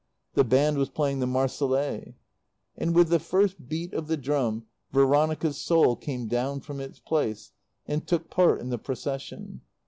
The 0.33 0.43
band 0.43 0.79
was 0.79 0.89
playing 0.89 1.19
the 1.19 1.27
Marseillaise. 1.27 2.15
And 2.75 2.95
with 2.95 3.09
the 3.09 3.19
first 3.19 3.69
beat 3.69 3.93
of 3.93 4.07
the 4.07 4.17
drum 4.17 4.65
Veronica's 4.91 5.57
soul 5.59 5.95
came 5.95 6.27
down 6.27 6.61
from 6.61 6.79
its 6.79 6.97
place, 6.97 7.51
and 7.85 8.07
took 8.07 8.31
part 8.31 8.61
in 8.61 8.69
the 8.71 8.79
Procession. 8.79 9.61